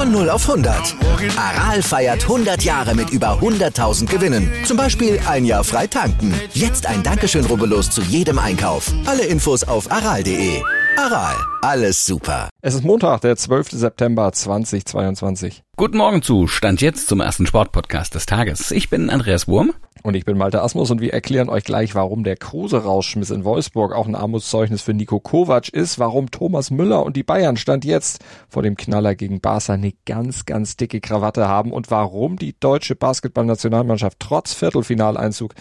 Von 0.00 0.12
0 0.12 0.30
auf 0.30 0.48
100. 0.48 0.96
Aral 1.36 1.82
feiert 1.82 2.22
100 2.22 2.62
Jahre 2.62 2.94
mit 2.94 3.10
über 3.10 3.38
100.000 3.38 4.06
Gewinnen. 4.06 4.50
Zum 4.64 4.78
Beispiel 4.78 5.20
ein 5.28 5.44
Jahr 5.44 5.62
frei 5.62 5.86
tanken. 5.86 6.32
Jetzt 6.54 6.86
ein 6.86 7.02
Dankeschön, 7.02 7.44
rubbellos 7.44 7.90
zu 7.90 8.00
jedem 8.00 8.38
Einkauf. 8.38 8.90
Alle 9.04 9.26
Infos 9.26 9.62
auf 9.62 9.92
aral.de. 9.92 10.62
Aral, 10.96 11.36
alles 11.60 12.06
super. 12.06 12.48
Es 12.62 12.72
ist 12.72 12.82
Montag, 12.82 13.20
der 13.20 13.36
12. 13.36 13.72
September 13.72 14.32
2022. 14.32 15.64
Guten 15.76 15.98
Morgen 15.98 16.22
zu 16.22 16.46
Stand 16.46 16.80
jetzt 16.80 17.06
zum 17.06 17.20
ersten 17.20 17.44
Sportpodcast 17.46 18.14
des 18.14 18.24
Tages. 18.24 18.70
Ich 18.70 18.88
bin 18.88 19.10
Andreas 19.10 19.48
Wurm. 19.48 19.74
Und 20.02 20.14
ich 20.14 20.24
bin 20.24 20.38
Malte 20.38 20.62
Asmus 20.62 20.90
und 20.90 21.00
wir 21.00 21.12
erklären 21.12 21.48
euch 21.48 21.64
gleich, 21.64 21.94
warum 21.94 22.24
der 22.24 22.36
Kruse-Rauschmiss 22.36 23.30
in 23.30 23.44
Wolfsburg 23.44 23.92
auch 23.92 24.06
ein 24.06 24.14
Armutszeugnis 24.14 24.80
für 24.80 24.94
Nico 24.94 25.20
Kovac 25.20 25.68
ist, 25.68 25.98
warum 25.98 26.30
Thomas 26.30 26.70
Müller 26.70 27.04
und 27.04 27.16
die 27.16 27.22
Bayern 27.22 27.56
Stand 27.56 27.84
jetzt 27.84 28.24
vor 28.48 28.62
dem 28.62 28.76
Knaller 28.76 29.14
gegen 29.14 29.40
Barca 29.40 29.74
eine 29.74 29.92
ganz, 30.06 30.46
ganz 30.46 30.76
dicke 30.76 31.00
Krawatte 31.00 31.48
haben 31.48 31.72
und 31.72 31.90
warum 31.90 32.36
die 32.36 32.54
deutsche 32.58 32.96
Basketballnationalmannschaft 32.96 34.18
trotz 34.20 34.54
Viertelfinaleinzug 34.54 35.54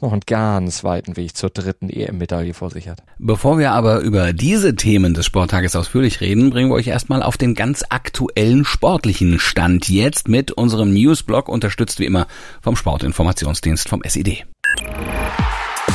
noch 0.00 0.12
einen 0.12 0.22
ganz 0.24 0.84
weiten 0.84 1.16
Weg 1.16 1.36
zur 1.36 1.50
dritten 1.50 1.90
EM-Medaille 1.90 2.54
vor 2.54 2.70
sich 2.70 2.88
hat. 2.88 3.02
Bevor 3.18 3.58
wir 3.58 3.72
aber 3.72 4.00
über 4.00 4.32
diese 4.32 4.76
Themen 4.76 5.14
des 5.14 5.26
Sporttages 5.26 5.74
ausführlich 5.74 6.20
reden, 6.20 6.50
bringen 6.50 6.70
wir 6.70 6.76
euch 6.76 6.86
erstmal 6.86 7.22
auf 7.22 7.36
den 7.36 7.54
ganz 7.54 7.84
aktuellen 7.88 8.64
sportlichen 8.64 9.38
Stand 9.40 9.88
jetzt 9.88 10.28
mit 10.28 10.52
unserem 10.52 10.94
Newsblog, 10.94 11.48
unterstützt 11.48 11.98
wie 11.98 12.06
immer 12.06 12.28
vom 12.62 12.76
Sportinformationsdienst 12.76 13.79
Dienst 13.80 13.88
vom 13.88 14.02
SED. 14.04 14.44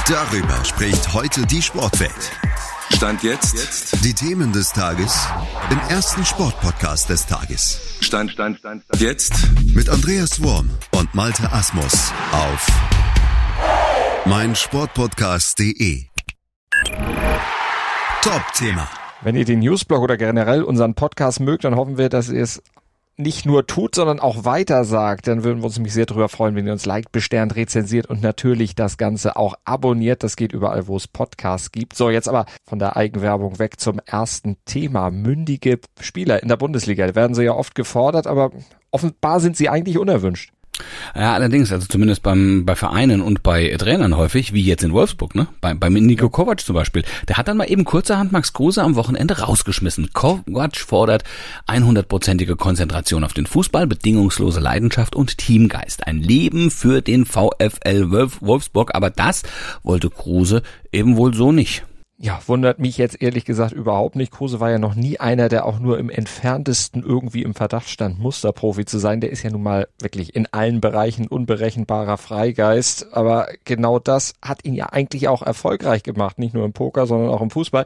Darüber 0.08 0.66
spricht 0.66 1.14
heute 1.14 1.46
die 1.46 1.62
Sportwelt. 1.62 2.32
Stand 2.96 3.22
jetzt. 3.22 4.04
Die 4.04 4.14
Themen 4.14 4.52
des 4.54 4.72
Tages 4.72 5.28
im 5.70 5.80
ersten 5.90 6.26
Sportpodcast 6.26 7.10
des 7.10 7.28
Tages. 7.28 7.80
Stand, 8.02 8.32
Stand, 8.32 8.58
Stand, 8.58 8.84
Stand. 8.86 9.02
Jetzt. 9.02 9.34
Mit 9.76 9.90
Andreas 9.90 10.42
Worm 10.42 10.70
und 10.96 11.14
Malte 11.14 11.52
Asmus 11.52 12.12
auf 12.32 12.68
meinsportpodcast.de. 14.26 16.06
Top-Thema. 18.24 18.88
Wenn 19.22 19.36
ihr 19.36 19.46
den 19.46 19.60
Newsblog 19.60 20.02
oder 20.02 20.18
generell 20.18 20.64
unseren 20.64 20.96
Podcast 20.96 21.40
mögt, 21.40 21.64
dann 21.64 21.76
hoffen 21.76 21.98
wir, 22.00 22.10
dass 22.10 22.30
ihr 22.30 22.42
es 22.42 22.64
nicht 23.18 23.46
nur 23.46 23.66
tut, 23.66 23.96
sondern 23.96 24.20
auch 24.20 24.44
weiter 24.44 24.84
sagt, 24.84 25.28
dann 25.28 25.44
würden 25.44 25.60
wir 25.60 25.66
uns 25.66 25.78
nämlich 25.78 25.94
sehr 25.94 26.06
darüber 26.06 26.28
freuen, 26.30 26.56
wenn 26.56 26.68
ihr 26.68 26.74
uns 26.74 26.86
liked, 26.86 27.12
besternt, 27.12 27.56
rezensiert 27.56 28.08
und 28.08 28.22
natürlich 28.22 28.76
das 28.76 28.98
Ganze 28.98 29.38
auch 29.38 29.56
abonniert. 29.64 30.24
Das 30.24 30.36
geht 30.36 30.52
überall, 30.52 30.88
wo 30.88 30.98
es 30.98 31.08
Podcasts 31.08 31.72
gibt. 31.72 31.96
So, 31.96 32.10
jetzt 32.10 32.28
aber 32.28 32.46
von 32.66 32.80
der 32.80 32.98
Eigenwerbung 32.98 33.58
weg 33.58 33.80
zum 33.80 34.00
ersten 34.06 34.58
Thema. 34.66 35.12
Mündige 35.12 35.80
Spieler 36.00 36.44
in 36.44 36.50
der 36.50 36.58
Bundesliga. 36.58 37.08
Da 37.08 37.16
werden 37.16 37.36
sie 37.36 37.44
ja 37.44 37.54
oft 37.54 37.76
gefordert, 37.76 38.28
aber 38.28 38.52
offenbar 38.92 39.40
sind 39.40 39.56
sie 39.56 39.70
eigentlich 39.70 39.98
unerwünscht. 39.98 40.52
Ja, 41.16 41.34
allerdings, 41.34 41.72
also 41.72 41.88
zumindest 41.88 42.24
beim, 42.24 42.66
bei 42.66 42.76
Vereinen 42.76 43.22
und 43.22 43.44
bei 43.44 43.76
Trainern 43.78 44.18
häufig, 44.18 44.54
wie 44.54 44.64
jetzt 44.64 44.84
in 44.84 44.92
Wolfsburg, 44.92 45.36
ne? 45.36 45.48
Bei, 45.62 45.74
beim 45.74 45.94
Nico 45.94 46.30
Kovac 46.30 46.60
zum 46.62 46.76
Beispiel. 46.76 47.04
Der 47.28 47.38
hat 47.38 47.48
dann 47.48 47.58
mal 47.58 47.70
eben 47.70 47.86
kurzerhand 47.86 48.32
Max 48.32 48.54
Kruse 48.54 48.84
am 48.84 48.96
Wochenende 48.96 49.40
rausgeschmissen. 49.40 50.12
Kovac 50.14 50.78
fordert 50.78 51.24
100-prozentige 51.68 52.56
Konzentration 52.56 53.24
auf 53.24 53.34
den 53.34 53.48
Fußball, 53.48 53.88
bedingungslose 53.88 54.60
Leidenschaft 54.60 55.16
und 55.16 55.38
Teamgeist. 55.38 56.06
Ein 56.06 56.20
Leben 56.22 56.72
für 56.72 57.02
den 57.02 57.26
VfL 57.26 58.12
Wolfsburg, 58.42 58.94
aber 58.94 59.10
das 59.10 59.44
wollte 59.84 60.10
Kruse 60.10 60.62
eben 60.92 61.16
wohl 61.16 61.34
so 61.34 61.52
nicht. 61.52 61.84
Ja, 62.18 62.40
wundert 62.46 62.80
mich 62.80 62.98
jetzt 62.98 63.22
ehrlich 63.22 63.44
gesagt 63.44 63.74
überhaupt 63.74 64.16
nicht. 64.16 64.32
Kruse 64.32 64.62
war 64.62 64.72
ja 64.72 64.80
noch 64.80 64.96
nie 64.96 65.20
einer, 65.20 65.50
der 65.50 65.66
auch 65.66 65.80
nur 65.80 66.00
im 66.00 66.10
entferntesten 66.10 67.04
irgendwie 67.04 67.44
im 67.44 67.54
Verdacht 67.54 67.90
stand, 67.90 68.20
Musterprofi 68.20 68.86
zu 68.86 69.00
sein. 69.00 69.20
Der 69.20 69.32
ist 69.32 69.44
ja 69.44 69.50
nun 69.50 69.64
mal 69.64 69.90
wirklich 70.00 70.34
in 70.34 70.48
allen 70.54 70.80
Bereichen 70.80 71.28
unberechenbarer 71.28 72.18
Freigeist. 72.18 73.14
Aber 73.14 73.50
genau 73.66 74.00
das 74.00 74.34
hat 74.42 74.64
ihn 74.64 74.76
ja 74.76 74.88
eigentlich 74.88 75.28
auch 75.28 75.42
erfolgreich 75.42 76.04
gemacht. 76.04 76.40
Nicht 76.40 76.54
nur 76.54 76.64
im 76.64 76.72
Poker, 76.72 77.06
sondern 77.06 77.30
auch 77.30 77.42
im 77.42 77.50
Fußball. 77.50 77.84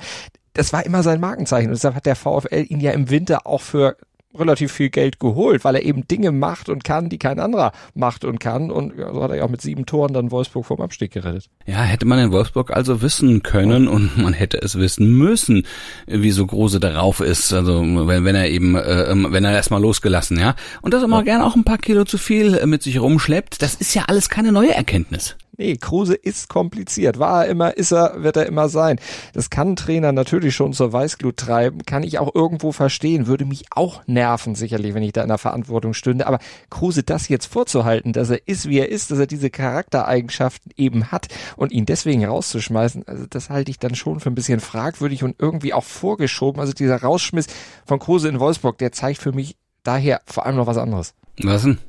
Das 0.54 0.74
war 0.74 0.86
immer 0.86 1.02
sein 1.02 1.20
Markenzeichen. 1.20 1.70
Und 1.70 1.74
deshalb 1.74 1.96
hat 1.96 2.06
der 2.06 2.16
VfL 2.16 2.66
ihn 2.68 2.82
ja 2.82 2.92
im 2.92 3.10
Winter 3.10 3.48
auch 3.48 3.62
für 3.62 3.98
relativ 4.38 4.72
viel 4.72 4.90
Geld 4.90 5.20
geholt, 5.20 5.64
weil 5.64 5.76
er 5.76 5.84
eben 5.84 6.08
Dinge 6.08 6.32
macht 6.32 6.70
und 6.70 6.84
kann, 6.84 7.10
die 7.10 7.18
kein 7.18 7.40
anderer 7.40 7.72
macht 7.96 8.24
und 8.24 8.40
kann. 8.40 8.70
Und 8.70 8.94
so 8.96 9.24
hat 9.24 9.32
er 9.32 9.38
ja 9.38 9.44
auch 9.44 9.50
mit 9.50 9.62
sieben 9.62 9.86
Toren 9.86 10.14
dann 10.14 10.32
Wolfsburg 10.32 10.66
vom 10.66 10.82
Abstieg 10.82 11.12
gerettet. 11.12 11.50
Ja, 11.66 11.82
hätte 11.82 12.06
man 12.06 12.20
in 12.20 12.32
Wolfsburg 12.32 12.72
also 12.72 13.02
wissen 13.02 13.42
können 13.42 13.88
und 13.88 14.18
man 14.18 14.34
hätte 14.34 14.62
es 14.62 14.78
wissen 14.78 15.18
müssen, 15.18 15.66
wie 16.06 16.32
so 16.32 16.46
große 16.46 16.80
darauf 16.80 17.22
ist. 17.22 17.54
Also 17.54 17.82
wenn, 17.82 18.24
wenn 18.24 18.36
er 18.36 18.50
eben, 18.50 18.76
äh, 18.76 19.12
ähm, 19.12 19.28
wenn 19.32 19.46
er 19.46 19.54
erstmal 19.54 19.82
losgelassen, 19.82 20.40
ja. 20.40 20.56
Und 20.82 20.94
dass 20.94 21.02
er 21.02 21.08
mal 21.08 21.20
ja. 21.20 21.24
gern 21.24 21.42
auch 21.42 21.56
ein 21.56 21.64
paar 21.64 21.80
Kilo 21.80 22.06
zu 22.06 22.18
viel 22.18 22.66
mit 22.68 22.84
sich 22.84 23.00
rumschleppt, 23.00 23.62
das 23.62 23.76
ist 23.76 23.96
ja 23.96 24.04
alles 24.08 24.30
keine 24.30 24.52
neue 24.52 24.74
Erkenntnis. 24.74 25.36
Nee, 25.60 25.76
Kruse 25.76 26.16
ist 26.16 26.48
kompliziert. 26.48 27.20
War 27.20 27.44
er 27.44 27.52
immer, 27.52 27.76
ist 27.76 27.92
er, 27.92 28.24
wird 28.24 28.38
er 28.38 28.46
immer 28.46 28.70
sein. 28.70 28.98
Das 29.34 29.50
kann 29.50 29.76
Trainer 29.76 30.14
natürlich 30.14 30.56
schon 30.56 30.72
zur 30.72 30.94
Weißglut 30.94 31.36
treiben, 31.36 31.84
kann 31.86 32.04
ich 32.04 32.18
auch 32.18 32.34
irgendwo 32.34 32.72
verstehen, 32.72 33.28
würde 33.28 33.44
mich 33.44 33.66
auch 33.72 34.02
nerven, 34.08 34.56
sicherlich, 34.56 34.94
wenn 34.94 35.04
ich 35.04 35.12
da 35.12 35.22
in 35.22 35.28
der 35.28 35.38
Verantwortung 35.38 35.94
stünde. 35.94 36.28
Aber 36.28 36.40
Kruse 36.70 37.04
das 37.04 37.28
jetzt 37.28 37.48
vorzuhalten, 37.48 38.14
dass 38.14 38.30
er 38.30 38.48
ist, 38.48 38.70
wie 38.70 38.80
er 38.80 38.88
ist, 38.88 39.12
dass 39.12 39.20
er 39.20 39.28
diese 39.28 39.50
Charaktereigenschaften 39.50 40.72
eben 40.78 41.12
hat 41.12 41.28
und 41.58 41.74
ihn 41.74 41.86
deswegen 41.86 42.24
rauszuschmeißen, 42.24 43.06
also 43.06 43.26
das 43.30 43.50
halte 43.50 43.70
ich 43.70 43.80
dann 43.80 43.96
schon 43.96 44.22
für 44.22 44.32
ein 44.32 44.36
bisschen 44.36 44.62
fragwürdig 44.62 45.26
und 45.26 45.36
irgendwie 45.40 45.74
auch 45.74 45.84
vorgeschoben. 45.84 46.62
Also 46.62 46.72
dieser 46.72 47.02
Rausschmiss 47.02 47.48
von 47.86 48.00
Kruse 48.00 48.30
in 48.30 48.40
Wolfsburg, 48.40 48.78
der 48.78 48.94
zeigt 48.94 49.22
für 49.22 49.34
mich 49.34 49.58
daher 49.84 50.22
vor 50.26 50.46
allem 50.46 50.56
noch 50.56 50.68
was 50.68 50.78
anderes. 50.78 51.16
Was 51.44 51.64
denn? 51.64 51.80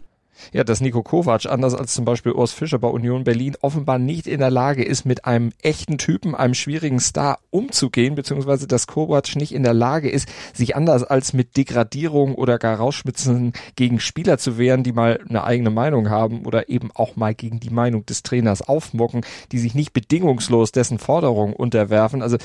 Ja, 0.53 0.65
dass 0.65 0.81
Nico 0.81 1.03
Kovac, 1.03 1.47
anders 1.47 1.75
als 1.75 1.95
zum 1.95 2.05
Beispiel 2.05 2.33
Urs 2.33 2.53
Fischer 2.53 2.79
bei 2.79 2.89
Union 2.89 3.25
Berlin, 3.25 3.57
offenbar 3.61 3.99
nicht 3.99 4.27
in 4.27 4.41
der 4.41 4.51
Lage 4.51 4.85
ist, 4.85 5.05
mit 5.05 5.25
einem 5.25 5.51
echten 5.63 5.99
Typen, 5.99 6.35
einem 6.35 6.55
schwierigen 6.55 7.01
Star 7.01 7.39
umzugehen, 7.51 8.15
beziehungsweise 8.15 8.67
dass 8.67 8.87
Kovac 8.87 9.37
nicht 9.37 9.53
in 9.53 9.63
der 9.63 9.75
Lage 9.75 10.11
ist, 10.11 10.29
sich 10.53 10.77
anders 10.77 11.05
als 11.05 11.33
mit 11.33 11.57
Degradierung 11.57 12.35
oder 12.35 12.59
gar 12.59 12.77
Rausschmitzen 12.77 13.53
gegen 13.77 14.01
Spieler 14.01 14.39
zu 14.39 14.59
wehren, 14.59 14.83
die 14.83 14.93
mal 14.93 15.21
eine 15.29 15.45
eigene 15.45 15.71
Meinung 15.71 16.11
haben 16.11 16.47
oder 16.47 16.69
eben 16.69 16.91
auch 16.95 17.17
mal 17.17 17.35
gegen 17.35 17.61
die 17.61 17.71
Meinung 17.71 18.07
des 18.07 18.23
Trainers 18.23 18.63
aufmocken, 18.63 19.23
die 19.53 19.59
sich 19.59 19.75
nicht 19.75 19.93
bedingungslos 19.93 20.73
dessen 20.73 20.99
Forderungen 20.99 21.55
unterwerfen. 21.55 22.23
Also 22.23 22.37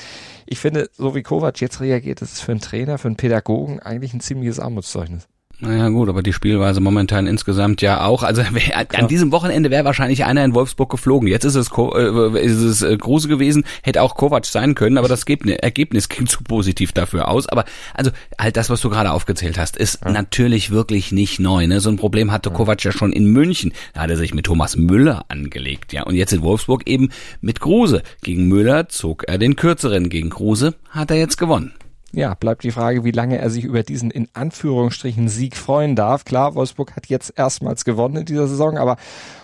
ich 0.45 0.59
finde, 0.59 0.89
so 0.93 1.15
wie 1.15 1.23
Kovac 1.23 1.61
jetzt 1.61 1.81
reagiert, 1.81 2.21
das 2.21 2.33
ist 2.33 2.41
für 2.41 2.51
einen 2.51 2.61
Trainer, 2.61 2.97
für 2.97 3.07
einen 3.07 3.17
Pädagogen 3.17 3.79
eigentlich 3.79 4.13
ein 4.13 4.19
ziemliches 4.19 4.59
Armutszeugnis. 4.59 5.27
Naja 5.59 5.87
gut, 5.87 6.09
aber 6.09 6.21
die 6.21 6.33
Spielweise 6.33 6.81
momentan 6.81 7.27
insgesamt 7.27 7.81
ja 7.81 8.03
auch. 8.03 8.23
Also 8.23 8.41
an 8.93 9.07
diesem 9.07 9.31
Wochenende 9.31 9.71
wäre 9.71 9.85
wahrscheinlich 9.85 10.25
einer 10.25 10.43
in 10.43 10.53
Wolfsburg 10.53 10.89
geflogen. 10.89 11.27
Jetzt 11.29 11.45
ist 11.45 11.55
es, 11.55 11.69
äh, 11.71 12.39
ist 12.41 12.57
es 12.57 12.81
äh, 12.81 12.97
Kruse 12.97 13.29
gewesen, 13.29 13.63
hätte 13.81 14.01
auch 14.01 14.15
Kovac 14.15 14.45
sein 14.45 14.75
können, 14.75 14.97
aber 14.97 15.07
das 15.07 15.23
Ergebnis 15.23 16.09
ging 16.09 16.27
zu 16.27 16.43
positiv 16.43 16.91
dafür 16.91 17.29
aus. 17.29 17.47
Aber 17.47 17.63
also 17.93 18.11
halt 18.37 18.57
das, 18.57 18.69
was 18.69 18.81
du 18.81 18.89
gerade 18.89 19.11
aufgezählt 19.11 19.57
hast, 19.57 19.77
ist 19.77 19.99
ja. 20.03 20.11
natürlich 20.11 20.71
wirklich 20.71 21.13
nicht 21.13 21.39
neu. 21.39 21.67
Ne? 21.67 21.79
So 21.79 21.89
ein 21.89 21.97
Problem 21.97 22.31
hatte 22.31 22.49
ja. 22.49 22.55
Kovac 22.55 22.83
ja 22.83 22.91
schon 22.91 23.13
in 23.13 23.25
München. 23.25 23.71
Da 23.93 24.01
hat 24.01 24.09
er 24.09 24.17
sich 24.17 24.33
mit 24.33 24.45
Thomas 24.45 24.75
Müller 24.75 25.25
angelegt. 25.29 25.93
ja. 25.93 26.03
Und 26.03 26.15
jetzt 26.15 26.33
in 26.33 26.41
Wolfsburg 26.41 26.83
eben 26.85 27.09
mit 27.39 27.61
Kruse. 27.61 28.03
Gegen 28.21 28.47
Müller 28.49 28.89
zog 28.89 29.23
er 29.27 29.37
den 29.37 29.55
kürzeren. 29.55 30.09
Gegen 30.09 30.29
Kruse 30.29 30.75
hat 30.89 31.11
er 31.11 31.17
jetzt 31.17 31.37
gewonnen 31.37 31.73
ja, 32.15 32.33
bleibt 32.33 32.63
die 32.63 32.71
Frage, 32.71 33.03
wie 33.03 33.11
lange 33.11 33.37
er 33.37 33.49
sich 33.49 33.65
über 33.65 33.83
diesen 33.83 34.09
in 34.09 34.29
Anführungsstrichen 34.33 35.27
Sieg 35.27 35.57
freuen 35.57 35.95
darf. 35.95 36.25
Klar, 36.25 36.55
Wolfsburg 36.55 36.95
hat 36.95 37.07
jetzt 37.07 37.33
erstmals 37.35 37.85
gewonnen 37.85 38.17
in 38.17 38.25
dieser 38.25 38.47
Saison, 38.47 38.77
aber 38.77 38.95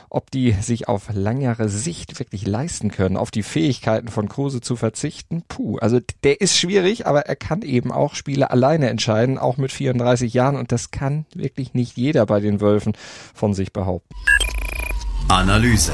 ob 0.09 0.29
die 0.29 0.51
sich 0.51 0.89
auf 0.89 1.09
langere 1.13 1.69
Sicht 1.69 2.19
wirklich 2.19 2.45
leisten 2.45 2.91
können, 2.91 3.15
auf 3.15 3.31
die 3.31 3.43
Fähigkeiten 3.43 4.09
von 4.09 4.27
Kruse 4.27 4.59
zu 4.59 4.75
verzichten, 4.75 5.43
puh, 5.47 5.77
also 5.77 5.99
der 6.23 6.41
ist 6.41 6.57
schwierig, 6.57 7.07
aber 7.07 7.21
er 7.21 7.37
kann 7.37 7.61
eben 7.61 7.91
auch 7.91 8.15
Spiele 8.15 8.51
alleine 8.51 8.89
entscheiden, 8.89 9.37
auch 9.37 9.57
mit 9.57 9.71
34 9.71 10.33
Jahren 10.33 10.57
und 10.57 10.71
das 10.71 10.91
kann 10.91 11.25
wirklich 11.33 11.73
nicht 11.73 11.95
jeder 11.95 12.25
bei 12.25 12.41
den 12.41 12.59
Wölfen 12.59 12.93
von 13.33 13.53
sich 13.53 13.71
behaupten. 13.71 14.13
Analyse. 15.29 15.93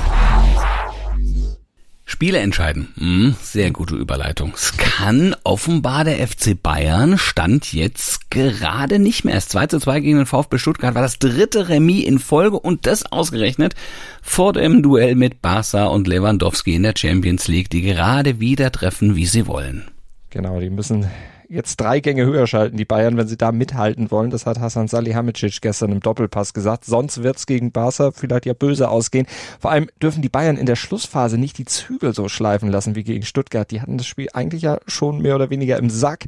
Spiele 2.18 2.40
entscheiden. 2.40 2.88
Hm, 2.98 3.36
sehr 3.44 3.70
gute 3.70 3.94
Überleitung. 3.94 4.52
Es 4.56 4.76
kann 4.76 5.36
offenbar 5.44 6.04
der 6.04 6.28
FC 6.28 6.60
Bayern 6.60 7.20
stand 7.20 7.74
jetzt 7.74 8.32
gerade 8.32 8.98
nicht 8.98 9.24
mehr. 9.24 9.36
Es 9.36 9.50
2 9.50 9.68
zu 9.68 9.80
2 9.80 10.00
gegen 10.00 10.18
den 10.18 10.26
VfB 10.26 10.58
Stuttgart 10.58 10.96
war 10.96 11.04
das 11.04 11.20
dritte 11.20 11.70
Remis 11.70 12.06
in 12.06 12.18
Folge 12.18 12.60
und 12.60 12.88
das 12.88 13.06
ausgerechnet 13.12 13.76
vor 14.24 14.54
dem 14.54 14.82
Duell 14.82 15.14
mit 15.14 15.44
Barca 15.44 15.86
und 15.86 16.08
Lewandowski 16.08 16.74
in 16.74 16.82
der 16.82 16.96
Champions 16.98 17.48
League, 17.48 17.70
die 17.70 17.84
gerade 17.84 18.40
wieder 18.40 18.72
treffen, 18.72 19.16
wie 19.16 19.28
sie 19.28 19.46
wollen. 19.46 19.84
Genau, 20.32 20.60
die 20.60 20.72
müssen 20.72 21.06
jetzt 21.50 21.78
drei 21.78 22.00
Gänge 22.00 22.26
höher 22.26 22.48
schalten, 22.48 22.78
die 22.78 22.86
Bayern, 22.86 23.18
wenn 23.18 23.28
sie 23.28 23.38
da 23.38 23.52
mithalten 23.52 24.12
wollen. 24.12 24.30
Das 24.30 24.46
hat 24.46 24.60
Hasan 24.60 24.88
Salihamidzic 24.88 25.62
gestern 25.62 25.92
im 25.92 26.00
Doppelpass 26.00 26.54
gesagt. 26.54 26.86
Sonst 26.86 27.24
wird's 27.24 27.46
gegen 27.46 27.72
Barca 27.72 28.12
vielleicht 28.12 28.46
ja 28.46 28.54
böse 28.54 28.90
ausgehen. 28.90 29.28
Vor 29.60 29.72
allem 29.72 29.90
dürfen 30.02 30.22
die 30.22 30.30
Bayern 30.30 30.58
in 30.58 30.66
der 30.66 30.76
Schlussphase 30.76 31.38
nicht 31.38 31.58
die 31.58 31.66
Zügel 31.66 32.14
so 32.14 32.28
schleifen 32.28 32.70
lassen 32.70 32.96
wie 32.96 33.04
gegen 33.04 33.24
Stuttgart. 33.24 33.70
Die 33.72 33.82
hatten 33.82 33.98
das 33.98 34.08
Spiel 34.08 34.28
eigentlich 34.34 34.64
ja 34.64 34.80
schon 34.88 35.22
mehr 35.22 35.36
oder 35.36 35.50
weniger 35.50 35.78
im 35.78 35.90
Sack. 35.90 36.26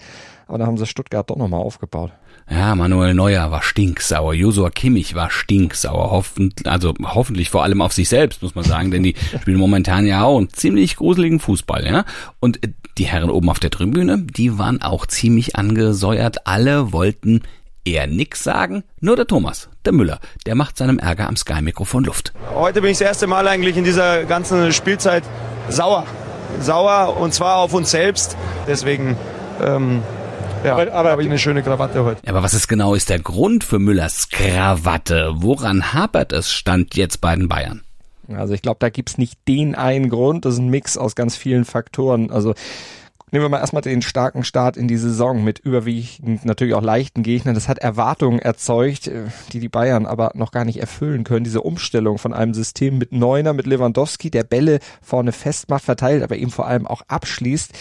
Aber 0.50 0.57
da 0.57 0.66
haben 0.66 0.78
sie 0.78 0.88
Stuttgart 0.88 1.30
doch 1.30 1.36
nochmal 1.36 1.62
aufgebaut. 1.62 2.12
Ja, 2.50 2.74
Manuel 2.74 3.13
Neuer 3.13 3.51
war 3.51 3.62
stinksauer, 3.62 4.34
Josua 4.34 4.72
Kimmich 4.72 5.13
war 5.13 5.30
stinksauer, 5.30 6.10
hoffentlich, 6.10 6.68
also 6.68 6.96
hoffentlich 7.04 7.51
vor 7.51 7.62
allem 7.62 7.84
auf 7.84 7.94
sich 7.94 8.10
selbst, 8.10 8.42
muss 8.42 8.56
man 8.56 8.66
sagen, 8.66 8.90
denn 8.90 9.04
die 9.04 9.13
spielen 9.42 9.60
momentan 9.60 10.07
ja 10.07 10.24
auch 10.24 10.40
einen 10.40 10.50
ziemlich 10.50 10.96
gruseligen 10.96 11.40
Fußball, 11.40 11.86
ja. 11.86 12.04
Und 12.40 12.60
die 12.98 13.06
Herren 13.06 13.30
oben 13.30 13.48
auf 13.48 13.60
der 13.60 13.69
Tribüne, 13.69 14.18
die 14.18 14.57
waren 14.57 14.81
auch 14.81 15.06
ziemlich 15.06 15.56
angesäuert, 15.56 16.48
alle 16.48 16.92
wollten 16.92 17.44
eher 17.86 18.07
nix 18.07 18.44
sagen, 18.44 18.84
nur 19.02 19.16
der 19.16 19.28
Thomas, 19.28 19.69
der 19.86 19.94
Müller, 19.94 20.19
der 20.48 20.56
macht 20.56 20.78
seinem 20.78 20.98
Ärger 20.98 21.28
am 21.28 21.38
Sky-Mikrofon 21.38 22.06
Luft. 22.06 22.34
Heute 22.56 22.81
bin 22.81 22.90
ich 22.90 22.98
das 22.98 23.07
erste 23.07 23.28
Mal 23.28 23.48
eigentlich 23.48 23.78
in 23.78 23.84
dieser 23.84 24.24
ganzen 24.25 24.74
Spielzeit 24.74 25.24
sauer. 25.69 26.07
Sauer 26.60 27.18
und 27.19 27.36
zwar 27.36 27.57
auf 27.57 27.75
uns 27.75 27.92
selbst. 27.92 28.36
Deswegen 28.68 29.16
ähm, 29.63 30.02
ja, 30.64 30.74
aber, 30.74 30.92
aber 30.94 31.12
habe 31.12 31.22
ich 31.22 31.28
eine 31.28 31.40
schöne 31.40 31.64
Krawatte 31.64 32.04
heute. 32.04 32.28
Aber 32.28 32.44
was 32.44 32.54
ist 32.54 32.68
genau 32.68 32.96
ist 32.96 33.10
der 33.10 33.20
Grund 33.20 33.64
für 33.64 33.80
Müllers 33.80 34.30
Krawatte? 34.30 35.32
Woran 35.36 35.94
hapert 35.94 36.34
es 36.34 36.52
stand 36.52 36.96
jetzt 36.96 37.22
bei 37.22 37.36
den 37.36 37.48
Bayern? 37.48 37.82
Also 38.36 38.54
ich 38.54 38.62
glaube, 38.62 38.78
da 38.80 38.90
gibt's 38.90 39.18
nicht 39.18 39.40
den 39.48 39.76
einen 39.76 40.10
Grund. 40.10 40.46
Das 40.46 40.54
ist 40.54 40.60
ein 40.60 40.70
Mix 40.70 40.98
aus 40.98 41.16
ganz 41.16 41.36
vielen 41.36 41.66
Faktoren. 41.66 42.32
Also 42.32 42.54
Nehmen 43.31 43.46
wir 43.46 43.50
mal 43.50 43.60
erstmal 43.60 43.81
den 43.81 44.02
starken 44.02 44.44
Start 44.44 44.76
in 44.76 44.88
die 44.88 44.98
Saison 44.98 45.44
mit 45.44 45.60
überwiegend 45.60 46.46
natürlich 46.46 46.74
auch 46.74 46.81
leichten 46.81 47.22
Gegnern. 47.22 47.54
Das 47.54 47.68
hat 47.68 47.78
Erwartungen 47.78 48.40
erzeugt, 48.40 49.08
äh, 49.08 49.26
die 49.52 49.60
die 49.60 49.70
Bayern 49.70 50.06
aber 50.06 50.31
noch 50.34 50.52
gar 50.52 50.66
nicht 50.66 50.80
erfüllen 50.80 51.24
können. 51.24 51.44
Diese 51.44 51.62
Umstellung 51.62 52.18
von 52.18 52.34
einem 52.34 52.54
System 52.54 52.98
mit 52.98 53.12
Neuner, 53.12 53.54
mit 53.54 53.68
Lewandowski, 53.68 54.31
der 54.31 54.44
Bälle 54.44 54.80
vorne 55.02 55.31
festmacht, 55.31 55.84
verteilt, 55.84 56.24
aber 56.24 56.38
eben 56.38 56.52
vor 56.52 56.68
allem 56.68 56.88
auch 56.88 57.04
abschließt, 57.08 57.72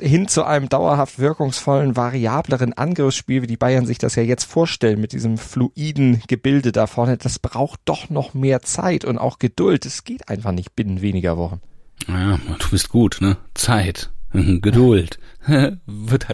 hin 0.00 0.26
zu 0.28 0.44
einem 0.44 0.68
dauerhaft 0.68 1.18
wirkungsvollen, 1.18 1.96
variableren 1.96 2.72
Angriffsspiel, 2.72 3.42
wie 3.42 3.46
die 3.46 3.56
Bayern 3.56 3.86
sich 3.86 3.98
das 3.98 4.16
ja 4.16 4.22
jetzt 4.22 4.44
vorstellen, 4.44 5.00
mit 5.00 5.12
diesem 5.12 5.38
fluiden 5.38 6.22
Gebilde 6.26 6.72
da 6.72 6.86
vorne. 6.86 7.16
Das 7.16 7.38
braucht 7.38 7.80
doch 7.84 8.10
noch 8.10 8.34
mehr 8.34 8.62
Zeit 8.62 9.04
und 9.04 9.18
auch 9.18 9.38
Geduld. 9.38 9.86
Es 9.86 10.04
geht 10.04 10.28
einfach 10.28 10.52
nicht 10.52 10.74
binnen 10.74 11.02
weniger 11.02 11.36
Wochen. 11.36 11.60
Ja, 12.06 12.38
du 12.58 12.70
bist 12.70 12.88
gut, 12.88 13.18
ne? 13.20 13.36
Zeit. 13.54 14.10
Geduld. 14.60 15.18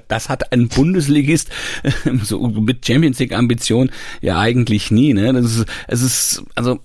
Das 0.09 0.29
hat 0.29 0.53
ein 0.53 0.69
Bundesligist 0.69 1.51
so 2.23 2.49
mit 2.49 2.85
Champions 2.85 3.19
League 3.19 3.33
Ambition 3.33 3.91
ja 4.21 4.41
eigentlich 4.41 4.91
nie. 4.91 5.15
Ne? 5.15 5.33
Das 5.33 5.45
ist, 5.45 5.67
es 5.87 6.03
ist 6.03 6.43
also 6.55 6.81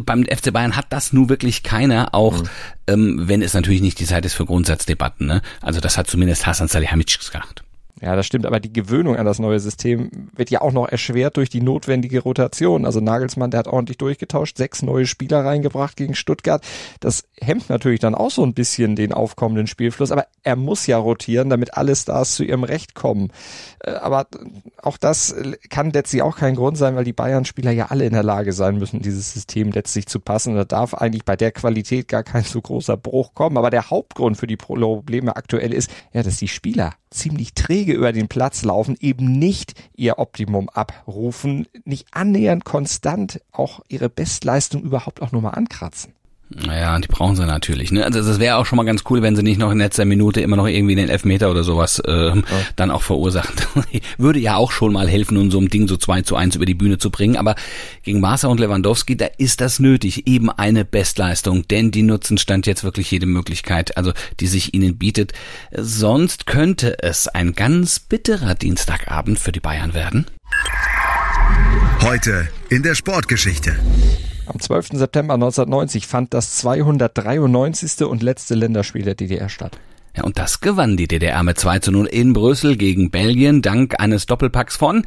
beim 0.00 0.24
FC 0.24 0.52
Bayern 0.52 0.76
hat 0.76 0.86
das 0.90 1.12
nur 1.12 1.28
wirklich 1.28 1.62
keiner, 1.62 2.14
auch 2.14 2.42
mhm. 2.42 2.48
ähm, 2.86 3.22
wenn 3.28 3.42
es 3.42 3.54
natürlich 3.54 3.82
nicht 3.82 3.98
die 4.00 4.06
Zeit 4.06 4.24
ist 4.24 4.34
für 4.34 4.46
Grundsatzdebatten. 4.46 5.26
Ne? 5.26 5.42
Also 5.60 5.80
das 5.80 5.98
hat 5.98 6.06
zumindest 6.06 6.46
Hasan 6.46 6.68
Salihamidzic 6.68 7.20
gesagt. 7.20 7.63
Ja, 8.00 8.16
das 8.16 8.26
stimmt, 8.26 8.44
aber 8.44 8.58
die 8.58 8.72
Gewöhnung 8.72 9.16
an 9.16 9.24
das 9.24 9.38
neue 9.38 9.60
System 9.60 10.10
wird 10.34 10.50
ja 10.50 10.60
auch 10.60 10.72
noch 10.72 10.88
erschwert 10.88 11.36
durch 11.36 11.48
die 11.48 11.60
notwendige 11.62 12.20
Rotation. 12.20 12.86
Also 12.86 13.00
Nagelsmann, 13.00 13.52
der 13.52 13.60
hat 13.60 13.68
ordentlich 13.68 13.98
durchgetauscht, 13.98 14.56
sechs 14.56 14.82
neue 14.82 15.06
Spieler 15.06 15.44
reingebracht 15.44 15.96
gegen 15.96 16.16
Stuttgart. 16.16 16.64
Das 16.98 17.24
hemmt 17.40 17.70
natürlich 17.70 18.00
dann 18.00 18.16
auch 18.16 18.32
so 18.32 18.42
ein 18.42 18.52
bisschen 18.52 18.96
den 18.96 19.12
aufkommenden 19.12 19.68
Spielfluss, 19.68 20.10
aber 20.10 20.26
er 20.42 20.56
muss 20.56 20.88
ja 20.88 20.98
rotieren, 20.98 21.50
damit 21.50 21.76
alle 21.76 21.94
Stars 21.94 22.34
zu 22.34 22.42
ihrem 22.42 22.64
Recht 22.64 22.94
kommen. 22.94 23.30
Äh, 23.78 23.92
aber 23.92 24.26
auch 24.82 24.98
das 24.98 25.34
kann 25.70 25.90
letztlich 25.90 26.22
auch 26.22 26.36
kein 26.36 26.56
Grund 26.56 26.76
sein, 26.76 26.96
weil 26.96 27.04
die 27.04 27.12
Bayern-Spieler 27.12 27.70
ja 27.70 27.86
alle 27.86 28.06
in 28.06 28.12
der 28.12 28.24
Lage 28.24 28.52
sein 28.52 28.76
müssen, 28.76 29.02
dieses 29.02 29.32
System 29.32 29.70
letztlich 29.70 30.06
zu 30.06 30.18
passen. 30.18 30.56
Da 30.56 30.64
darf 30.64 30.94
eigentlich 30.94 31.24
bei 31.24 31.36
der 31.36 31.52
Qualität 31.52 32.08
gar 32.08 32.24
kein 32.24 32.42
so 32.42 32.60
großer 32.60 32.96
Bruch 32.96 33.34
kommen. 33.34 33.56
Aber 33.56 33.70
der 33.70 33.90
Hauptgrund 33.90 34.36
für 34.36 34.48
die 34.48 34.56
Probleme 34.56 35.36
aktuell 35.36 35.72
ist, 35.72 35.90
ja, 36.12 36.24
dass 36.24 36.38
die 36.38 36.48
Spieler 36.48 36.94
ziemlich 37.10 37.54
träge 37.54 37.83
über 37.92 38.12
den 38.12 38.28
Platz 38.28 38.64
laufen, 38.64 38.96
eben 39.00 39.38
nicht 39.38 39.74
ihr 39.94 40.18
Optimum 40.18 40.68
abrufen, 40.68 41.66
nicht 41.84 42.08
annähernd 42.12 42.64
konstant 42.64 43.40
auch 43.52 43.80
ihre 43.88 44.08
Bestleistung 44.08 44.82
überhaupt 44.82 45.22
auch 45.22 45.32
nur 45.32 45.42
mal 45.42 45.50
ankratzen. 45.50 46.14
Naja, 46.50 46.98
die 46.98 47.08
brauchen 47.08 47.36
sie 47.36 47.46
natürlich. 47.46 47.90
Ne? 47.90 48.04
Also 48.04 48.22
das 48.22 48.38
wäre 48.38 48.58
auch 48.58 48.66
schon 48.66 48.76
mal 48.76 48.84
ganz 48.84 49.02
cool, 49.08 49.22
wenn 49.22 49.34
sie 49.34 49.42
nicht 49.42 49.58
noch 49.58 49.72
in 49.72 49.78
letzter 49.78 50.04
Minute 50.04 50.40
immer 50.40 50.56
noch 50.56 50.66
irgendwie 50.66 50.94
den 50.94 51.08
Elfmeter 51.08 51.50
oder 51.50 51.64
sowas 51.64 52.02
ähm, 52.06 52.44
ja. 52.48 52.56
dann 52.76 52.90
auch 52.90 53.02
verursachen. 53.02 53.54
Würde 54.18 54.38
ja 54.38 54.56
auch 54.56 54.70
schon 54.70 54.92
mal 54.92 55.08
helfen, 55.08 55.36
um 55.36 55.50
so 55.50 55.58
ein 55.58 55.68
Ding 55.68 55.88
so 55.88 55.96
2 55.96 56.22
zu 56.22 56.36
1 56.36 56.54
über 56.56 56.66
die 56.66 56.74
Bühne 56.74 56.98
zu 56.98 57.10
bringen. 57.10 57.36
Aber 57.36 57.56
gegen 58.02 58.20
Barca 58.20 58.48
und 58.48 58.60
Lewandowski, 58.60 59.16
da 59.16 59.26
ist 59.38 59.60
das 59.60 59.80
nötig. 59.80 60.26
Eben 60.26 60.50
eine 60.50 60.84
Bestleistung. 60.84 61.66
Denn 61.66 61.90
die 61.90 62.02
nutzen 62.02 62.38
Stand 62.38 62.66
jetzt 62.66 62.84
wirklich 62.84 63.10
jede 63.10 63.26
Möglichkeit, 63.26 63.96
also 63.96 64.12
die 64.38 64.46
sich 64.46 64.74
ihnen 64.74 64.98
bietet. 64.98 65.32
Sonst 65.72 66.46
könnte 66.46 67.02
es 67.02 67.26
ein 67.26 67.54
ganz 67.54 67.98
bitterer 67.98 68.54
Dienstagabend 68.54 69.38
für 69.38 69.50
die 69.50 69.60
Bayern 69.60 69.94
werden. 69.94 70.26
Heute 72.02 72.48
in 72.68 72.82
der 72.82 72.94
Sportgeschichte. 72.94 73.76
Am 74.46 74.60
12. 74.60 74.90
September 74.92 75.34
1990 75.34 76.06
fand 76.06 76.34
das 76.34 76.56
293. 76.56 78.04
und 78.04 78.22
letzte 78.22 78.54
Länderspiel 78.54 79.02
der 79.02 79.14
DDR 79.14 79.48
statt. 79.48 79.78
Ja, 80.16 80.22
und 80.24 80.38
das 80.38 80.60
gewann 80.60 80.96
die 80.96 81.08
DDR 81.08 81.42
mit 81.42 81.58
2 81.58 81.80
zu 81.80 81.90
0 81.90 82.06
in 82.06 82.32
Brüssel 82.32 82.76
gegen 82.76 83.10
Belgien 83.10 83.62
dank 83.62 83.98
eines 83.98 84.26
Doppelpacks 84.26 84.76
von 84.76 85.04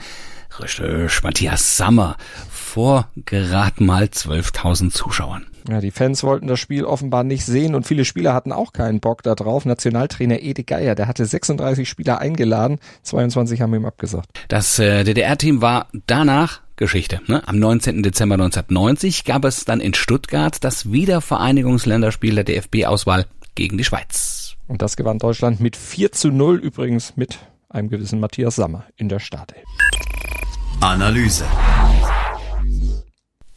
richtig, 0.60 1.24
Matthias 1.24 1.78
Sammer 1.78 2.18
vor 2.50 3.10
gerade 3.26 3.84
mal 3.84 4.06
12.000 4.06 4.92
Zuschauern. 4.92 5.46
Ja, 5.70 5.82
die 5.82 5.92
Fans 5.92 6.24
wollten 6.24 6.48
das 6.48 6.60
Spiel 6.60 6.86
offenbar 6.86 7.24
nicht 7.24 7.46
sehen 7.46 7.76
und 7.76 7.86
viele 7.86 8.06
Spieler 8.06 8.34
hatten 8.34 8.54
auch 8.54 8.72
keinen 8.72 9.02
Bock 9.02 9.24
da 9.24 9.36
drauf. 9.36 9.66
Nationaltrainer 9.66 10.42
Ede 10.42 10.64
Geier, 10.64 10.96
der 10.96 11.08
hatte 11.08 11.26
36 11.26 11.90
Spieler 11.90 12.20
eingeladen, 12.20 12.80
22 13.04 13.62
haben 13.62 13.74
ihm 13.74 13.86
abgesagt. 13.86 14.30
Das 14.48 14.80
äh, 14.80 15.04
DDR-Team 15.04 15.62
war 15.62 15.88
danach 16.06 16.62
Geschichte. 16.78 17.20
Ne? 17.28 17.46
Am 17.48 17.60
19. 17.60 18.04
Dezember 18.04 18.36
1990 18.36 19.26
gab 19.26 19.44
es 19.44 19.66
dann 19.66 19.82
in 19.82 19.94
Stuttgart 19.94 20.64
das 20.64 20.92
Wiedervereinigungsländerspiel 20.92 22.36
der 22.36 22.44
DFB-Auswahl 22.46 23.26
gegen 23.56 23.78
die 23.78 23.84
Schweiz. 23.84 24.56
Und 24.68 24.82
das 24.82 24.96
gewann 24.96 25.18
Deutschland 25.18 25.60
mit 25.60 25.76
4 25.76 26.12
zu 26.12 26.30
0 26.30 26.58
übrigens 26.58 27.18
mit 27.18 27.40
einem 27.70 27.90
gewissen 27.90 28.20
Matthias 28.20 28.56
Sammer 28.56 28.86
in 28.96 29.10
der 29.10 29.20
Startelf. 29.20 29.64
Analyse. 30.80 31.46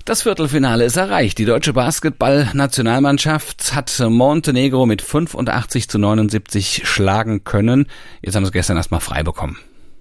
Das 0.06 0.22
Viertelfinale 0.22 0.84
ist 0.84 0.96
erreicht. 0.96 1.38
Die 1.38 1.44
deutsche 1.44 1.74
Basketball-Nationalmannschaft 1.74 3.74
hat 3.74 4.00
Montenegro 4.00 4.86
mit 4.86 5.02
85 5.02 5.88
zu 5.88 5.98
79 5.98 6.88
schlagen 6.88 7.44
können. 7.44 7.86
Jetzt 8.22 8.34
haben 8.34 8.46
sie 8.46 8.50
gestern 8.50 8.78
erstmal 8.78 9.00
frei 9.00 9.22
bekommen 9.22 9.58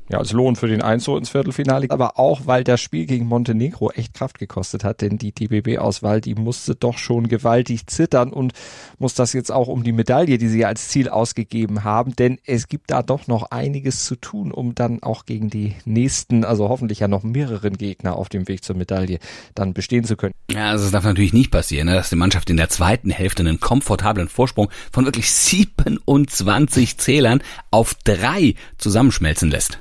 ja, 0.09 0.17
als 0.17 0.31
Lohn 0.31 0.55
für 0.55 0.67
den 0.67 0.81
Einzug 0.81 1.19
ins 1.19 1.29
Viertelfinale, 1.29 1.87
aber 1.89 2.17
auch, 2.17 2.41
weil 2.45 2.63
das 2.63 2.81
Spiel 2.81 3.05
gegen 3.05 3.27
Montenegro 3.27 3.91
echt 3.91 4.15
Kraft 4.15 4.39
gekostet 4.39 4.83
hat, 4.83 5.01
denn 5.01 5.17
die 5.17 5.31
DBB-Auswahl, 5.31 6.19
die 6.19 6.35
musste 6.35 6.75
doch 6.75 6.97
schon 6.97 7.27
gewaltig 7.27 7.85
zittern 7.87 8.33
und 8.33 8.53
muss 8.97 9.13
das 9.13 9.33
jetzt 9.33 9.51
auch 9.51 9.67
um 9.67 9.83
die 9.83 9.91
Medaille, 9.91 10.39
die 10.39 10.47
sie 10.47 10.65
als 10.65 10.89
Ziel 10.89 11.09
ausgegeben 11.09 11.83
haben, 11.83 12.15
denn 12.15 12.39
es 12.45 12.67
gibt 12.67 12.89
da 12.89 13.03
doch 13.03 13.27
noch 13.27 13.51
einiges 13.51 14.05
zu 14.05 14.15
tun, 14.15 14.51
um 14.51 14.73
dann 14.73 15.03
auch 15.03 15.25
gegen 15.25 15.49
die 15.49 15.75
nächsten, 15.85 16.43
also 16.43 16.69
hoffentlich 16.69 16.99
ja 16.99 17.07
noch 17.07 17.23
mehreren 17.23 17.77
Gegner 17.77 18.15
auf 18.15 18.29
dem 18.29 18.47
Weg 18.47 18.63
zur 18.63 18.75
Medaille 18.75 19.19
dann 19.53 19.73
bestehen 19.73 20.05
zu 20.05 20.17
können. 20.17 20.33
Ja, 20.51 20.71
also 20.71 20.85
es 20.85 20.91
darf 20.91 21.03
natürlich 21.03 21.33
nicht 21.33 21.51
passieren, 21.51 21.87
ne, 21.87 21.93
dass 21.93 22.09
die 22.09 22.15
Mannschaft 22.15 22.49
in 22.49 22.57
der 22.57 22.69
zweiten 22.69 23.11
Hälfte 23.11 23.43
einen 23.43 23.59
komfortablen 23.59 24.27
Vorsprung 24.27 24.71
von 24.91 25.05
wirklich 25.05 25.31
27 25.31 26.97
Zählern 26.97 27.43
auf 27.69 27.93
drei 28.03 28.55
zusammenschmelzen 28.79 29.51
lässt. 29.51 29.79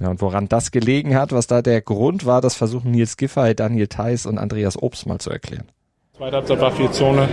Ja, 0.00 0.08
und 0.08 0.20
woran 0.20 0.48
das 0.48 0.70
gelegen 0.70 1.16
hat, 1.16 1.32
was 1.32 1.46
da 1.46 1.62
der 1.62 1.80
Grund 1.80 2.26
war, 2.26 2.40
das 2.40 2.54
versuchen 2.54 2.90
Nils 2.90 3.16
Giffey, 3.16 3.54
Daniel 3.54 3.86
Theiss 3.86 4.26
und 4.26 4.38
Andreas 4.38 4.80
Obst 4.80 5.06
mal 5.06 5.18
zu 5.18 5.30
erklären. 5.30 5.66
Zweite 6.16 6.36
Halbzeit 6.36 6.60
war 6.60 6.70
viel 6.70 6.88
Zone. 6.92 7.28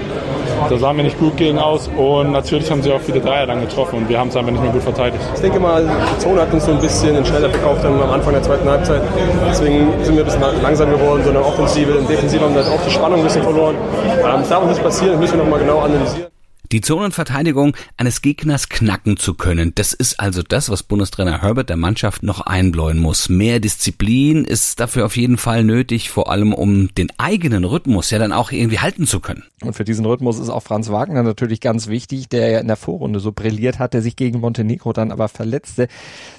Da 0.68 0.76
sahen 0.76 0.98
wir 0.98 1.04
nicht 1.04 1.20
gut 1.20 1.38
gegen 1.38 1.60
aus 1.60 1.88
und 1.88 2.32
natürlich 2.32 2.70
haben 2.72 2.82
sie 2.82 2.92
auch 2.92 3.00
viele 3.00 3.20
Dreier 3.20 3.46
dann 3.46 3.62
getroffen 3.62 3.98
und 3.98 4.10
wir 4.10 4.18
haben 4.18 4.30
es 4.30 4.36
einfach 4.36 4.52
nicht 4.52 4.64
mehr 4.64 4.72
gut 4.72 4.82
verteidigt. 4.82 5.24
Ich 5.36 5.42
denke 5.42 5.60
mal, 5.60 5.84
die 5.86 6.18
Zone 6.18 6.42
hat 6.42 6.52
uns 6.52 6.66
so 6.66 6.72
ein 6.72 6.82
bisschen 6.82 7.24
schneller 7.24 7.52
verkauft 7.52 7.86
am 7.86 8.02
Anfang 8.02 8.34
der 8.34 8.42
zweiten 8.42 8.68
Halbzeit. 8.68 9.04
Deswegen 9.48 10.04
sind 10.04 10.16
wir 10.16 10.24
ein 10.24 10.26
bisschen 10.26 10.64
langsam 10.64 10.90
geworden, 10.90 11.24
sondern 11.24 11.44
Offensive. 11.44 11.92
In 11.92 12.08
Defensive 12.08 12.44
haben 12.44 12.56
wir 12.56 12.62
auch 12.62 12.82
die 12.84 12.90
Spannung 12.90 13.20
ein 13.20 13.24
bisschen 13.24 13.44
verloren. 13.44 13.76
Ähm, 14.04 14.24
das 14.24 14.50
darf 14.50 14.64
uns 14.64 14.72
nicht 14.72 14.84
passieren, 14.84 15.12
das 15.12 15.22
müssen 15.22 15.38
wir 15.38 15.44
nochmal 15.44 15.60
genau 15.60 15.80
analysieren. 15.82 16.32
Die 16.72 16.80
Zonenverteidigung 16.80 17.76
eines 17.98 18.22
Gegners 18.22 18.70
knacken 18.70 19.18
zu 19.18 19.34
können, 19.34 19.74
das 19.76 19.92
ist 19.92 20.22
also 20.22 20.42
das, 20.42 20.70
was 20.70 20.84
Bundestrainer 20.84 21.42
Herbert 21.42 21.68
der 21.68 21.76
Mannschaft 21.76 22.24
noch 22.24 22.40
einbläuen 22.40 22.98
muss. 22.98 23.28
Mehr 23.28 23.60
Disziplin 23.60 24.46
ist 24.46 24.80
dafür 24.80 25.06
auf 25.06 25.18
jeden 25.18 25.38
Fall 25.38 25.66
nötig, 25.66 26.10
vor 26.10 26.32
allem 26.32 26.54
um 26.54 26.96
den 26.96 27.12
eigenen 27.18 27.66
Rhythmus 27.66 28.10
ja 28.10 28.20
dann 28.20 28.32
auch 28.32 28.54
irgendwie 28.54 28.80
halten 28.80 29.06
zu 29.06 29.20
können. 29.20 29.44
Und 29.62 29.74
für 29.74 29.84
diesen 29.84 30.06
Rhythmus 30.06 30.40
ist 30.40 30.48
auch 30.48 30.64
Franz 30.64 30.90
Wagner 30.90 31.24
natürlich 31.24 31.60
ganz 31.60 31.88
wichtig, 31.88 32.30
der 32.30 32.50
ja 32.50 32.60
in 32.60 32.68
der 32.68 32.78
Vorrunde 32.78 33.20
so 33.20 33.34
brilliert 33.34 33.78
hat, 33.78 33.94
der 33.94 34.02
sich 34.02 34.16
gegen 34.16 34.40
Montenegro 34.40 34.94
dann 34.94 35.12
aber 35.12 35.28
verletzte. 35.28 35.90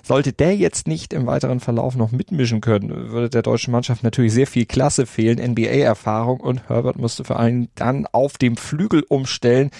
Sollte 0.02 0.32
der 0.32 0.56
jetzt 0.56 0.88
nicht 0.88 1.12
im 1.12 1.26
weiteren 1.26 1.60
Verlauf 1.60 1.94
noch 1.94 2.10
mitmischen 2.10 2.62
können, 2.62 3.10
würde 3.10 3.28
der 3.28 3.42
deutschen 3.42 3.70
Mannschaft 3.70 4.02
natürlich 4.02 4.32
sehr 4.32 4.46
viel 4.46 4.64
Klasse 4.64 5.04
fehlen, 5.04 5.38
NBA-Erfahrung 5.38 6.40
und 6.40 6.70
Herbert 6.70 6.96
musste 6.96 7.22
vor 7.22 7.38
allem 7.38 7.68
dann 7.74 8.06
auf 8.10 8.38
dem 8.38 8.56
Flügel 8.56 9.04
umstellen. 9.06 9.70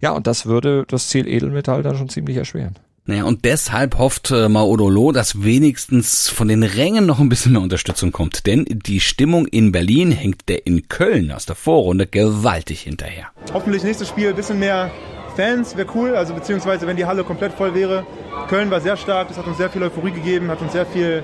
Ja, 0.00 0.12
und 0.12 0.26
das 0.26 0.46
würde 0.46 0.84
das 0.88 1.08
Ziel 1.08 1.26
Edelmetall 1.26 1.82
dann 1.82 1.96
schon 1.96 2.08
ziemlich 2.08 2.36
erschweren. 2.36 2.76
Naja, 3.06 3.24
und 3.24 3.44
deshalb 3.44 3.98
hofft 3.98 4.30
äh, 4.30 4.48
Maodolo, 4.48 5.10
dass 5.10 5.42
wenigstens 5.42 6.28
von 6.28 6.48
den 6.48 6.62
Rängen 6.62 7.06
noch 7.06 7.18
ein 7.18 7.28
bisschen 7.28 7.52
mehr 7.52 7.60
Unterstützung 7.60 8.12
kommt. 8.12 8.46
Denn 8.46 8.66
die 8.68 9.00
Stimmung 9.00 9.46
in 9.46 9.72
Berlin 9.72 10.12
hängt 10.12 10.48
der 10.48 10.66
in 10.66 10.86
Köln 10.86 11.32
aus 11.32 11.44
der 11.44 11.56
Vorrunde 11.56 12.06
gewaltig 12.06 12.82
hinterher. 12.82 13.28
Hoffentlich 13.52 13.82
nächstes 13.82 14.08
Spiel 14.08 14.28
ein 14.28 14.36
bisschen 14.36 14.58
mehr 14.58 14.90
Fans, 15.34 15.76
wäre 15.76 15.88
cool. 15.94 16.14
Also 16.14 16.34
beziehungsweise 16.34 16.86
wenn 16.86 16.96
die 16.96 17.06
Halle 17.06 17.24
komplett 17.24 17.52
voll 17.52 17.74
wäre. 17.74 18.06
Köln 18.48 18.70
war 18.70 18.80
sehr 18.80 18.96
stark, 18.96 19.28
das 19.28 19.38
hat 19.38 19.46
uns 19.46 19.56
sehr 19.56 19.70
viel 19.70 19.82
Euphorie 19.82 20.12
gegeben, 20.12 20.48
hat 20.48 20.60
uns 20.60 20.72
sehr 20.72 20.86
viel 20.86 21.22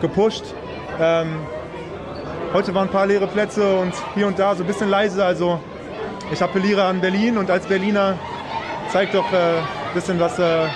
gepusht. 0.00 0.42
Ähm, 0.98 1.36
heute 2.52 2.74
waren 2.74 2.88
ein 2.88 2.92
paar 2.92 3.06
leere 3.06 3.26
Plätze 3.26 3.76
und 3.76 3.92
hier 4.14 4.26
und 4.26 4.38
da 4.38 4.54
so 4.54 4.64
ein 4.64 4.66
bisschen 4.66 4.88
leise. 4.88 5.24
Also 5.24 5.60
ich 6.32 6.42
appelliere 6.42 6.84
an 6.84 7.00
Berlin 7.00 7.38
und 7.38 7.50
als 7.50 7.66
Berliner 7.66 8.18
zeigt 8.92 9.14
doch 9.14 9.26
ein 9.32 9.34
äh, 9.34 9.94
bisschen, 9.94 10.18
was, 10.18 10.38
äh, 10.38 10.66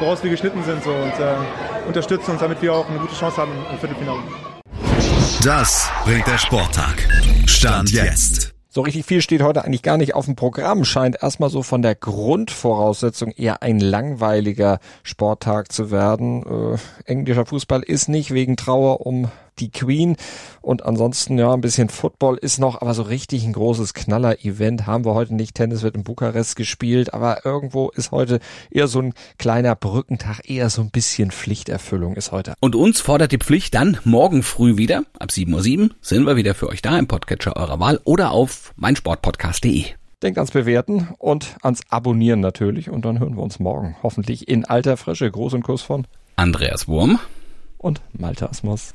woraus 0.00 0.22
wir 0.22 0.30
geschnitten 0.30 0.62
sind 0.64 0.82
so, 0.82 0.90
und 0.90 1.12
äh, 1.18 1.86
unterstützt 1.86 2.28
uns, 2.28 2.40
damit 2.40 2.60
wir 2.62 2.72
auch 2.74 2.88
eine 2.88 2.98
gute 2.98 3.14
Chance 3.14 3.36
haben 3.38 3.52
im 3.70 3.78
Viertelfinale. 3.78 4.22
Das 5.42 5.90
bringt 6.04 6.26
der 6.26 6.38
Sporttag. 6.38 7.06
Stand 7.46 7.90
jetzt. 7.90 8.54
So 8.68 8.80
richtig 8.80 9.06
viel 9.06 9.22
steht 9.22 9.42
heute 9.42 9.64
eigentlich 9.64 9.82
gar 9.82 9.96
nicht 9.96 10.16
auf 10.16 10.24
dem 10.24 10.34
Programm. 10.34 10.84
Scheint 10.84 11.22
erstmal 11.22 11.48
so 11.48 11.62
von 11.62 11.80
der 11.80 11.94
Grundvoraussetzung 11.94 13.30
eher 13.30 13.62
ein 13.62 13.78
langweiliger 13.78 14.80
Sporttag 15.04 15.70
zu 15.70 15.92
werden. 15.92 16.74
Äh, 16.74 16.78
englischer 17.04 17.46
Fußball 17.46 17.82
ist 17.84 18.08
nicht 18.08 18.32
wegen 18.32 18.56
Trauer 18.56 19.06
um 19.06 19.30
die 19.58 19.70
Queen. 19.70 20.16
Und 20.60 20.84
ansonsten, 20.84 21.38
ja, 21.38 21.52
ein 21.52 21.60
bisschen 21.60 21.88
Football 21.88 22.36
ist 22.36 22.58
noch, 22.58 22.80
aber 22.80 22.94
so 22.94 23.02
richtig 23.02 23.44
ein 23.44 23.52
großes 23.52 23.94
Knaller-Event 23.94 24.86
haben 24.86 25.04
wir 25.04 25.14
heute 25.14 25.34
nicht. 25.34 25.54
Tennis 25.54 25.82
wird 25.82 25.94
in 25.94 26.04
Bukarest 26.04 26.56
gespielt, 26.56 27.14
aber 27.14 27.44
irgendwo 27.44 27.90
ist 27.90 28.10
heute 28.10 28.40
eher 28.70 28.88
so 28.88 29.00
ein 29.00 29.14
kleiner 29.38 29.74
Brückentag, 29.74 30.48
eher 30.48 30.70
so 30.70 30.82
ein 30.82 30.90
bisschen 30.90 31.30
Pflichterfüllung 31.30 32.14
ist 32.14 32.32
heute. 32.32 32.54
Und 32.60 32.74
uns 32.74 33.00
fordert 33.00 33.32
die 33.32 33.38
Pflicht 33.38 33.74
dann 33.74 33.98
morgen 34.04 34.42
früh 34.42 34.76
wieder. 34.76 35.04
Ab 35.18 35.30
7.07 35.30 35.80
Uhr 35.82 35.90
sind 36.00 36.26
wir 36.26 36.36
wieder 36.36 36.54
für 36.54 36.68
euch 36.68 36.82
da 36.82 36.98
im 36.98 37.06
Podcatcher 37.06 37.56
eurer 37.56 37.80
Wahl 37.80 38.00
oder 38.04 38.30
auf 38.32 38.72
meinsportpodcast.de. 38.76 39.84
Denkt 40.22 40.38
ans 40.38 40.52
Bewerten 40.52 41.08
und 41.18 41.56
ans 41.60 41.82
Abonnieren 41.90 42.40
natürlich. 42.40 42.88
Und 42.88 43.04
dann 43.04 43.20
hören 43.20 43.36
wir 43.36 43.42
uns 43.42 43.58
morgen. 43.58 43.96
Hoffentlich 44.02 44.48
in 44.48 44.64
alter 44.64 44.96
Frische. 44.96 45.30
Gruß 45.30 45.52
und 45.52 45.62
Kuss 45.64 45.82
von 45.82 46.06
Andreas 46.36 46.88
Wurm 46.88 47.20
und 47.76 48.00
Malte 48.14 48.48
Asmus. 48.48 48.94